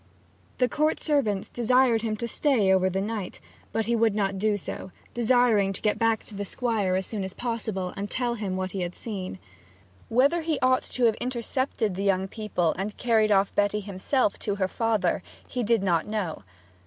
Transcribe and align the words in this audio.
The 0.57 0.67
Court 0.67 0.99
servants 0.99 1.47
desired 1.51 2.01
him 2.01 2.17
to 2.17 2.27
stay 2.27 2.73
over 2.73 2.89
the 2.89 3.03
night, 3.03 3.39
but 3.71 3.85
he 3.85 3.95
would 3.95 4.15
not 4.15 4.39
do 4.39 4.57
so, 4.57 4.89
desiring 5.13 5.73
to 5.73 5.81
get 5.83 5.99
back 5.99 6.23
to 6.23 6.33
the 6.33 6.43
Squire 6.43 6.95
as 6.95 7.05
soon 7.05 7.23
as 7.23 7.35
possible 7.35 7.93
and 7.95 8.09
tell 8.09 8.35
what 8.35 8.71
he 8.71 8.81
had 8.81 8.95
seen. 8.95 9.37
Whether 10.09 10.41
he 10.41 10.57
ought 10.59 10.69
not 10.81 10.83
to 10.95 11.05
have 11.05 11.13
intercepted 11.21 11.93
the 11.93 12.03
young 12.03 12.27
people, 12.27 12.73
and 12.79 12.97
carried 12.97 13.31
off 13.31 13.53
Betty 13.53 13.81
himself 13.81 14.39
to 14.39 14.55
her 14.55 14.67
father, 14.67 15.21
he 15.47 15.61
did 15.61 15.83
not 15.83 16.07
know. 16.07 16.41